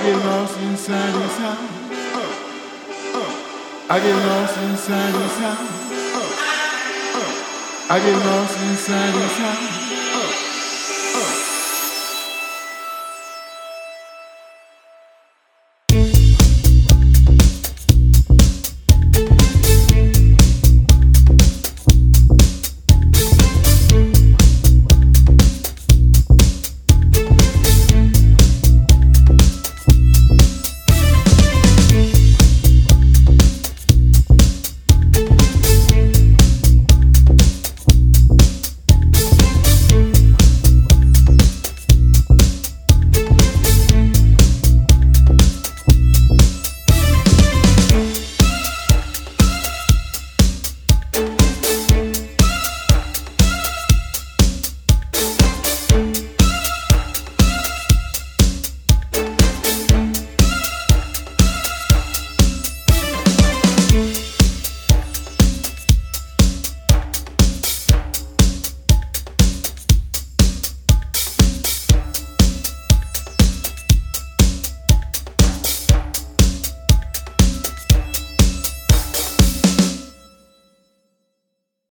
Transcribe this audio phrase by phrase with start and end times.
[0.00, 1.68] get lost inside his sound.
[3.90, 5.68] I get lost inside his sound.
[7.90, 9.77] I get lost inside his sound.